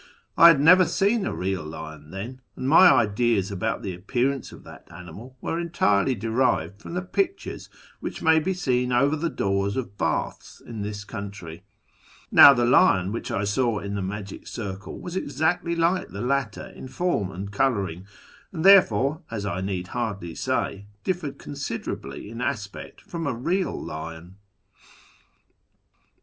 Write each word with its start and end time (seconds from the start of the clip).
I 0.35 0.47
had 0.47 0.59
never 0.59 0.85
seen 0.85 1.27
a 1.27 1.35
real 1.35 1.63
lion 1.63 2.09
then, 2.09 2.41
and 2.55 2.67
my 2.67 2.91
ideas 2.91 3.51
about 3.51 3.83
the 3.83 3.93
appearance 3.93 4.51
of 4.51 4.63
that 4.63 4.87
animal 4.91 5.37
were 5.41 5.59
entirely 5.59 6.15
derived 6.15 6.81
from 6.81 6.95
the 6.95 7.03
pictures 7.03 7.69
which 7.99 8.19
may 8.23 8.39
be 8.39 8.55
seen 8.55 8.91
over 8.91 9.15
the 9.15 9.29
doors 9.29 9.77
of 9.77 9.99
baths 9.99 10.59
in 10.59 10.81
this 10.81 11.03
country. 11.03 11.61
Now, 12.31 12.51
the 12.51 12.65
lion 12.65 13.13
Avhicli 13.13 13.37
I 13.41 13.43
saw 13.43 13.77
in 13.77 13.93
the 13.93 14.01
magic 14.01 14.47
circle 14.47 14.99
was 14.99 15.15
exactly 15.15 15.75
like 15.75 16.07
the 16.07 16.21
latter 16.21 16.65
in 16.65 16.87
form 16.87 17.29
and 17.31 17.51
colouring, 17.51 18.07
and 18.51 18.65
therefore, 18.65 19.21
as 19.29 19.45
I 19.45 19.61
need 19.61 19.89
hardly 19.89 20.33
say, 20.33 20.87
differed 21.03 21.37
considerably 21.37 22.27
in 22.27 22.41
aspect 22.41 23.01
from 23.01 23.27
a 23.27 23.35
real 23.35 23.79
lion." 23.79 24.37